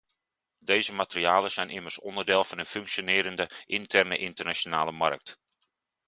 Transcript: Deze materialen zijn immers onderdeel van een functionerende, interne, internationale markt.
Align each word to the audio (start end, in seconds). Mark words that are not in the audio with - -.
Deze 0.59 0.93
materialen 0.93 1.51
zijn 1.51 1.69
immers 1.69 1.99
onderdeel 1.99 2.43
van 2.43 2.57
een 2.59 2.65
functionerende, 2.65 3.51
interne, 3.65 4.17
internationale 4.17 4.91
markt. 4.91 5.37